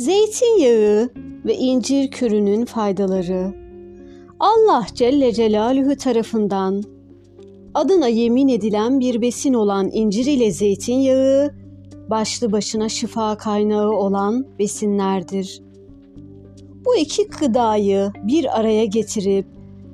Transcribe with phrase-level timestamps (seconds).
[0.00, 1.10] Zeytinyağı
[1.46, 3.54] ve incir kürünün faydaları.
[4.40, 6.82] Allah Celle Celaluhu tarafından
[7.74, 11.54] adına yemin edilen bir besin olan incir ile zeytinyağı
[12.10, 15.62] başlı başına şifa kaynağı olan besinlerdir.
[16.84, 19.46] Bu iki gıdayı bir araya getirip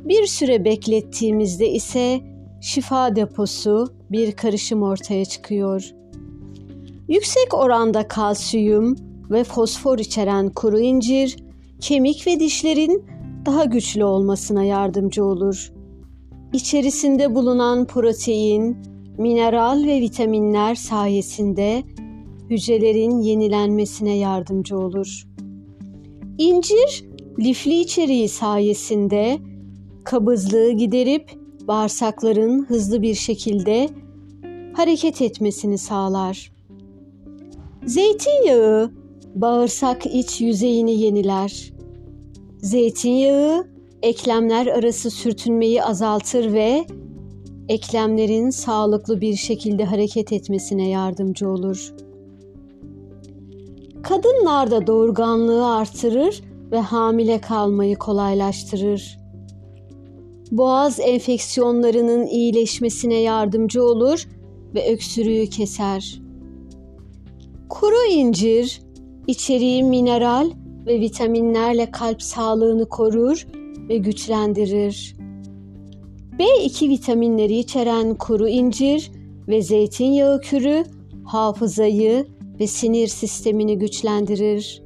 [0.05, 2.21] bir süre beklettiğimizde ise
[2.61, 5.91] şifa deposu bir karışım ortaya çıkıyor.
[7.09, 8.97] Yüksek oranda kalsiyum
[9.31, 11.37] ve fosfor içeren kuru incir,
[11.81, 13.05] kemik ve dişlerin
[13.47, 15.73] daha güçlü olmasına yardımcı olur.
[16.53, 18.77] İçerisinde bulunan protein,
[19.19, 21.83] mineral ve vitaminler sayesinde
[22.51, 25.27] hücrelerin yenilenmesine yardımcı olur.
[26.39, 27.05] İncir,
[27.39, 29.39] lifli içeriği sayesinde
[30.05, 31.31] kabızlığı giderip
[31.69, 33.89] bağırsakların hızlı bir şekilde
[34.73, 36.53] hareket etmesini sağlar.
[37.87, 38.93] Zeytinyağı
[39.37, 41.73] bağırsak iç yüzeyini yeniler.
[42.59, 43.67] Zeytinyağı
[44.03, 46.87] eklemler arası sürtünmeyi azaltır ve
[47.69, 51.95] eklemlerin sağlıklı bir şekilde hareket etmesine yardımcı olur.
[54.03, 59.19] Kadınlarda doğurganlığı artırır ve hamile kalmayı kolaylaştırır.
[60.51, 64.29] Boğaz enfeksiyonlarının iyileşmesine yardımcı olur
[64.75, 66.21] ve öksürüğü keser.
[67.69, 68.86] Kuru incir
[69.27, 70.51] içeriği mineral
[70.87, 73.47] ve vitaminlerle kalp sağlığını korur
[73.89, 75.17] ve güçlendirir.
[76.39, 79.11] B2 vitaminleri içeren kuru incir
[79.49, 80.85] ve zeytinyağı kürü
[81.25, 82.27] hafızayı
[82.61, 84.83] ve sinir sistemini güçlendirir.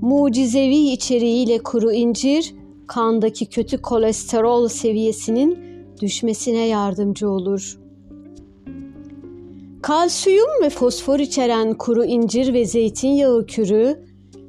[0.00, 2.54] Mucizevi içeriğiyle kuru incir
[2.86, 5.58] kandaki kötü kolesterol seviyesinin
[6.00, 7.78] düşmesine yardımcı olur.
[9.82, 14.04] Kalsiyum ve fosfor içeren kuru incir ve zeytinyağı kürü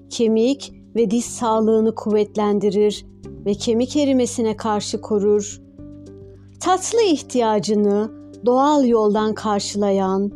[0.10, 3.06] kemik ve diş sağlığını kuvvetlendirir
[3.46, 5.62] ve kemik erimesine karşı korur.
[6.60, 8.12] Tatlı ihtiyacını
[8.46, 10.32] doğal yoldan karşılayan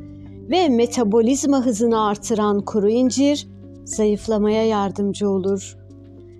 [0.49, 3.47] ve metabolizma hızını artıran kuru incir
[3.85, 5.77] zayıflamaya yardımcı olur.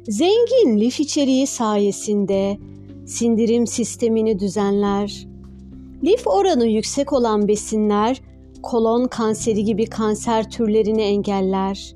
[0.07, 2.57] Zengin lif içeriği sayesinde
[3.05, 5.27] sindirim sistemini düzenler.
[6.03, 8.21] Lif oranı yüksek olan besinler
[8.65, 11.95] kolon kanseri gibi kanser türlerini engeller.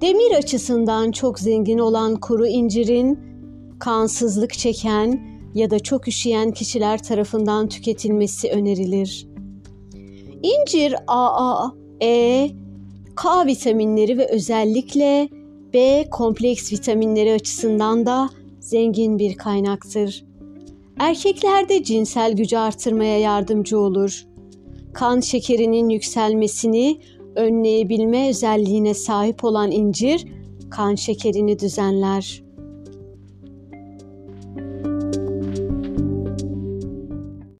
[0.00, 3.18] Demir açısından çok zengin olan kuru incirin
[3.78, 9.28] kansızlık çeken ya da çok üşüyen kişiler tarafından tüketilmesi önerilir.
[10.42, 11.70] İncir AA,
[12.02, 12.50] E,
[13.16, 15.28] K vitaminleri ve özellikle
[15.74, 20.24] B kompleks vitaminleri açısından da zengin bir kaynaktır.
[20.98, 24.29] Erkeklerde cinsel gücü artırmaya yardımcı olur.
[24.92, 27.00] Kan şekerinin yükselmesini
[27.36, 30.26] önleyebilme özelliğine sahip olan incir
[30.70, 32.42] kan şekerini düzenler.